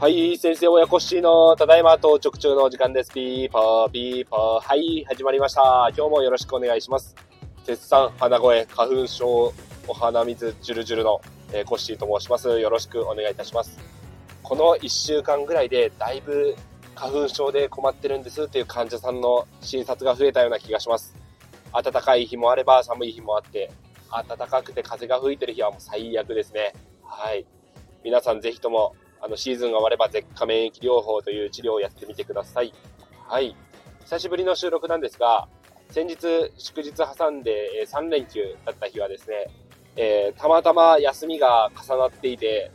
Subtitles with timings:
[0.00, 3.12] はい、先生親子しのただいま到着中のお時間です。
[3.12, 4.60] ピーパー、ピーパー。
[4.60, 5.88] はい、始まりました。
[5.96, 7.14] 今日もよろしくお願いします。
[7.62, 9.54] 絶賛鼻声、花粉症、
[9.86, 11.20] お鼻水、ジュルジュルの、
[11.52, 12.58] えー、コッシーと申します。
[12.58, 13.78] よろしくお願いいたします。
[14.42, 16.56] この1週間ぐらいでだいぶ
[16.96, 21.14] 花粉症で困ってるんですっていう患者さんの診察が増えたような気がします。
[21.72, 23.70] 暖かい日もあれば寒い日もあって、
[24.10, 26.74] 暖かくて風が吹いてる日はもう最悪ですね。
[27.02, 27.46] はい。
[28.04, 32.72] 皆さんぜひともあの、シーズンが終われば舌下免疫療法という治療をやってみてください。
[33.26, 33.56] はい。
[34.04, 35.48] 久しぶりの収録なんですが、
[35.90, 39.48] 先日祝日挟んで3連休だった日はですね、
[39.96, 42.70] えー、たまたま休みが重なっていて、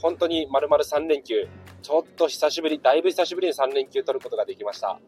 [0.00, 1.48] 本当に丸々3連休、
[1.82, 5.00] ちょっと久しぶり、だいぶ久しぶりに3連休取ることができました。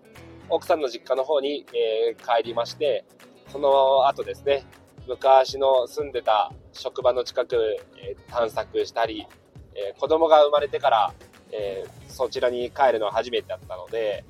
[0.49, 3.05] 奥さんの実家の方に、えー、帰りまして、
[3.49, 4.66] その後ですね、
[5.09, 7.57] 昔の住んでた職場の近く、
[7.97, 9.27] えー、探索したり、
[9.74, 11.15] えー、子供が生まれてから、
[11.52, 14.24] えー、そちらに帰るのは初めてだったので、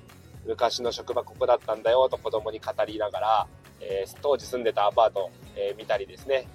[0.46, 3.46] 昔の職場ここだったんだよと子供に語りながら、
[3.80, 6.46] えー、当時住んでたアパート、え見たりですね、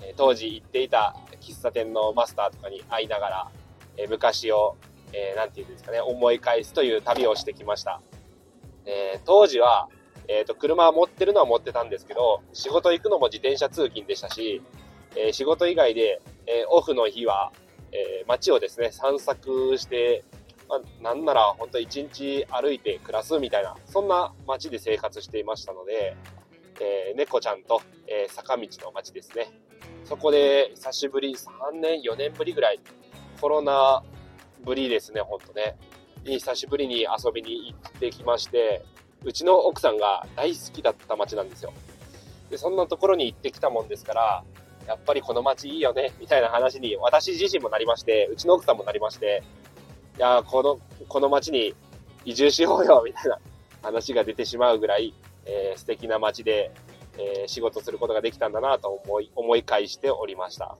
[0.00, 3.50] え当時行っていた喫茶店のマスターとかに会いながら、
[3.96, 4.76] え昔を、
[5.12, 8.00] えー、て言うんですかね、思い返すという旅をしてきました。
[8.86, 9.88] え当時は、
[10.28, 14.62] えっ、と、車持ってるのは持ってたんですけど、仕事行くのも自転車通勤でしたし、
[15.16, 17.52] え仕事以外で、えオフの日は、
[17.92, 20.24] え、街をですね、散策して、
[20.68, 26.16] まあ、なんなら本当一日歩いて暮らすみたいな、そんな街で生活していましたので、
[26.80, 29.48] え、猫ちゃんと、え、坂道の街ですね。
[30.04, 32.80] そこで久しぶり、3年、4年ぶりぐらい、
[33.40, 34.02] コロナ
[34.64, 35.76] ぶりですね、ほんとね。
[36.24, 38.82] 久しぶりに遊びに行ってきまして、
[39.24, 41.72] うちの奥さんが大好きだった街なんですよ。
[42.50, 44.44] で、そんなところに行ってきたもんですから、
[44.86, 49.42] やっぱりこの街いいよね、みたいな話に私自身もなりまして、うちの奥さんもなりまして、
[50.18, 51.74] いやこの、この街に
[52.24, 53.38] 移住しようよ、みたいな
[53.82, 55.14] 話が出てしまうぐらい、
[55.46, 56.70] えー、素敵な街で、
[57.18, 60.76] えー、仕事することができたんだなと思い、思い返しておりました。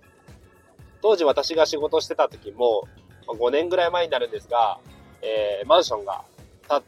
[1.00, 2.88] 当時私が仕事してた時も、
[3.26, 4.78] 5年ぐらい前になるんですが、
[5.22, 6.24] えー、マンションが
[6.68, 6.82] 建っ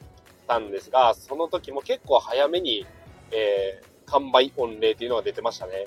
[0.46, 2.86] たんですが、その時も結構早めに、
[3.30, 5.86] えー、完売御礼っていうのが出てましたね。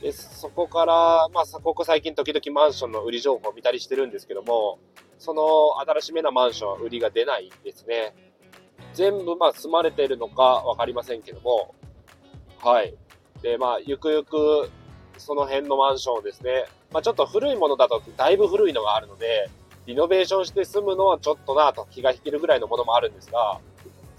[0.00, 4.78] で、そこから、まあ、ここ最近時々マンションの売り情報を見たりしてるんですけども、
[5.18, 8.14] その新しめなマンションは売りが出ないですね。
[8.94, 11.74] 全部、まあ、住まれてるのかわかりませんけども、
[12.62, 12.94] はい。
[13.42, 14.70] で、まあ、ゆくゆく、
[15.18, 19.50] その辺のマンションをですね、まあ、ちょっと古いものだとだいぶ古いのがあるので、
[19.86, 23.60] リノベーションして住むのはちょっとなと気が引けるぐらいのものもあるんですが、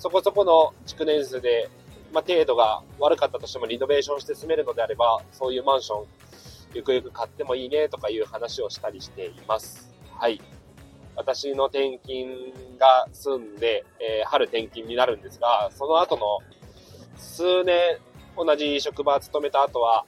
[0.02, 1.70] そこそこの築年数で
[2.14, 6.06] まあ、程度が悪かったとしてもリノベーションして住めるのであれば、そういうマンション、
[6.74, 9.90] ゆくゆく買ってもいいねとかいう話をしたりしています。
[10.20, 10.42] はい。
[11.16, 16.40] 私の転勤が済んで、えー、春転勤になるんですが、その後の
[17.16, 17.98] 数年
[18.36, 20.06] 同じ職場勤めた後は、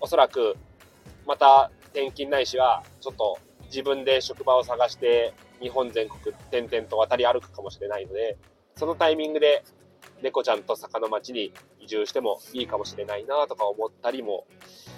[0.00, 0.56] おそらく
[1.26, 8.36] また転勤ないしは、ちょっと自分で職場を探して日本全国転々と渡り歩くかもしれないので、
[8.78, 9.64] そのタイミングで
[10.22, 14.46] 猫ちゃんと坂の町に移住してもいいかもしれないなとか思ったりも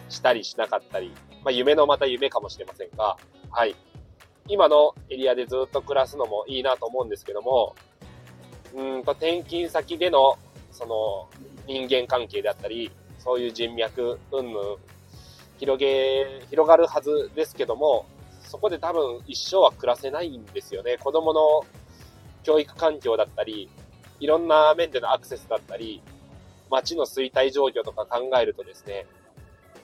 [0.09, 1.13] したりしなかったり、
[1.45, 3.17] まあ、夢のまた夢かもしれませんが、
[3.51, 3.77] はい。
[4.49, 7.77] 今のエリアでずっと暮らすのもいいなと思うんですけども、
[8.75, 10.39] うんと転勤先での
[10.73, 11.29] その
[11.67, 14.59] 人間関係であったり、そういう人脈、うんぬ、
[15.59, 18.07] 広げ、広がるはずですけども、
[18.41, 20.97] そこで多分一生は暮らせないんですよね。
[20.99, 21.65] 子供の
[22.49, 23.69] 教育環境だったり、
[24.21, 26.03] いろんな面でのアクセスだったり、
[26.71, 29.07] 街の衰退状況とか考えるとですね、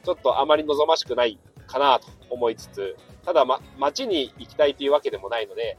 [0.03, 5.77] ちょっとあまり望ましくないかなと思いつつ、ただ、ま、街に行きたいというわけでもないので、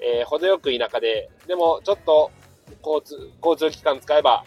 [0.00, 2.30] えー、程よく田舎で、でもちょっと
[2.84, 4.44] 交通、交通機関使えば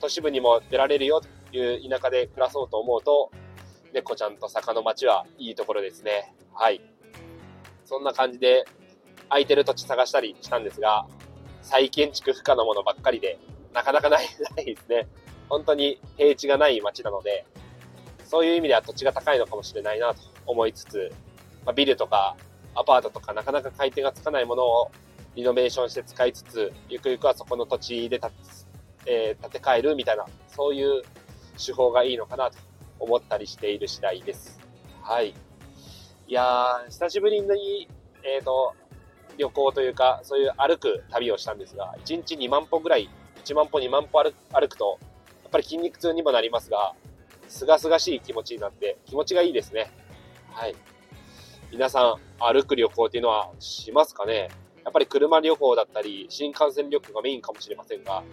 [0.00, 3.32] 都市部にも出られるよという田舎で暮らそうと思うと、
[3.92, 6.32] 猫ちゃんと坂の町はいいところですね。
[6.54, 6.80] はい。
[7.84, 8.64] そんな感じで
[9.30, 11.06] 空いてる土地探したりしたんですが、
[11.62, 13.38] 再建築不可のものばっかりで、
[13.72, 15.08] なかなかない、ないですね。
[15.48, 17.46] 本当に平地がない街なので、
[18.24, 21.12] そういう意味では土地が高いのかもしれないなと思いつつ、
[21.64, 22.36] まあ、ビルとか
[22.74, 24.90] アパートとかなかなか買い手がつかないものを
[25.34, 28.30] リノベーションして使いつつ、ゆくゆくはそこの土地で建
[29.06, 31.02] えー、建て替えるみたいな、そういう
[31.64, 32.58] 手法がいいのかなと
[32.98, 34.60] 思ったりしている次第です。
[35.02, 35.30] はい。
[36.28, 37.88] いやー、久しぶりに、
[38.22, 38.74] えっ、ー、と、
[39.40, 43.08] 旅行というか、そういう歩く旅をしたんですが、1日2万歩ぐらい、
[43.44, 44.98] 1万歩2万歩歩くと、
[45.42, 46.94] やっぱり筋肉痛にもなりますが、
[47.48, 49.90] すがすがしい気持ちになって気持ちがいいですね。
[50.52, 50.76] はい。
[51.72, 54.50] 皆さん、歩く旅行っていうのはしますかね？
[54.84, 58.24] やっぱり車旅行だったり、新幹線旅行がメインかもしれませんが、やっ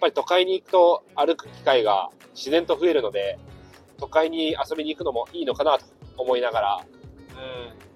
[0.00, 3.38] ぱり都会に行くと歩く機会が自然と増えるので、
[3.98, 5.84] 都会に遊びに行くのもいいのかなと
[6.16, 7.89] 思いながら、うん、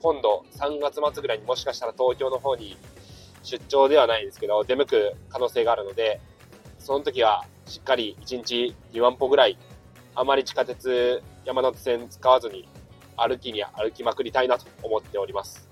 [0.00, 2.76] 今度3月末ぐらいにもしかしたら東京の方に
[3.42, 6.20] 出張ではないですけど、出向く可能性があるので、
[6.78, 9.58] その時はしっかり1日2万歩ぐらい、
[10.14, 12.68] あまり地下鉄、山手線使わずに
[13.16, 15.68] 歩きに歩きまくりたいなと思っております。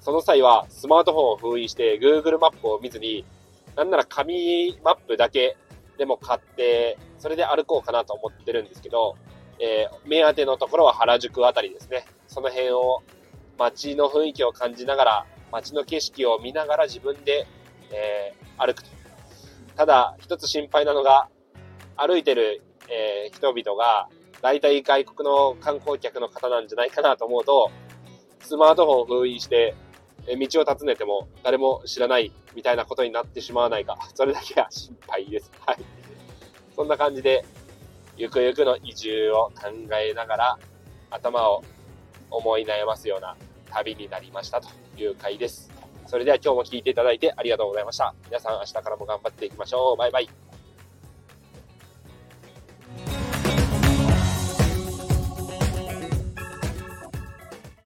[0.00, 3.24] その際はスマートフォンを封印して Google マップを見ずに、
[3.76, 5.56] なんなら紙マップだけ
[5.98, 9.16] でも買って、それで歩こうかなと思ってるんですけど、
[9.60, 12.06] えー、目当てのところは原宿あたりですね。
[12.28, 13.02] その辺を
[13.58, 17.46] 街の雰囲気を感じながら、街の景色を見ながら自分で、
[17.90, 18.90] えー、歩くと。
[19.76, 21.28] ただ、一つ心配なのが、
[21.96, 24.08] 歩いてる、えー、人々が、
[24.40, 27.70] 大体外国の観光客の方なんじゃないかなと思うと、
[28.40, 29.74] スマートフォンを封印して、
[30.26, 35.50] え道を尋ねても誰も知らないみたいなことになってしまわないか、それだけが心配です。
[35.66, 35.78] はい。
[36.76, 37.44] そんな感じで、
[38.16, 40.58] ゆくゆくの移住を考えながら、
[41.10, 41.64] 頭を
[42.30, 43.36] 思い悩ますような
[43.68, 45.70] 旅になりましたという回です。
[46.06, 48.14] それでは今日も聴いていただいてありがとうございました。
[48.26, 49.96] 皆さん明日からも頑張っていきましょう。
[49.96, 50.47] バイバイ。